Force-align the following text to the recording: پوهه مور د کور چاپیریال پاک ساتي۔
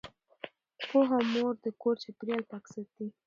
پوهه 0.89 1.19
مور 1.31 1.53
د 1.63 1.65
کور 1.81 1.95
چاپیریال 2.03 2.43
پاک 2.51 2.63
ساتي۔ 2.71 3.05